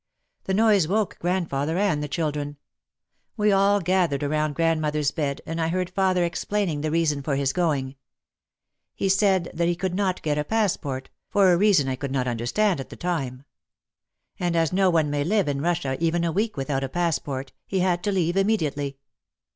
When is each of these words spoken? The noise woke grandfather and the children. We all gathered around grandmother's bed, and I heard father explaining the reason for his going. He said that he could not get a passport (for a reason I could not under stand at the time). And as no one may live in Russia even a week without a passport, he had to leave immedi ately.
The 0.45 0.55
noise 0.55 0.87
woke 0.87 1.19
grandfather 1.19 1.77
and 1.77 2.01
the 2.01 2.07
children. 2.07 2.57
We 3.37 3.51
all 3.51 3.79
gathered 3.79 4.23
around 4.23 4.55
grandmother's 4.55 5.11
bed, 5.11 5.41
and 5.45 5.61
I 5.61 5.67
heard 5.67 5.91
father 5.91 6.25
explaining 6.25 6.81
the 6.81 6.89
reason 6.89 7.21
for 7.21 7.35
his 7.35 7.53
going. 7.53 7.95
He 8.95 9.09
said 9.09 9.51
that 9.53 9.67
he 9.67 9.75
could 9.75 9.93
not 9.93 10.23
get 10.23 10.39
a 10.39 10.43
passport 10.43 11.11
(for 11.29 11.53
a 11.53 11.57
reason 11.57 11.87
I 11.87 11.97
could 11.97 12.09
not 12.11 12.27
under 12.27 12.47
stand 12.47 12.79
at 12.79 12.89
the 12.89 12.95
time). 12.95 13.43
And 14.39 14.55
as 14.55 14.73
no 14.73 14.89
one 14.89 15.11
may 15.11 15.23
live 15.23 15.47
in 15.47 15.61
Russia 15.61 15.95
even 15.99 16.23
a 16.23 16.31
week 16.31 16.57
without 16.57 16.83
a 16.83 16.89
passport, 16.89 17.53
he 17.67 17.81
had 17.81 18.03
to 18.05 18.11
leave 18.11 18.33
immedi 18.33 18.73
ately. 18.73 18.95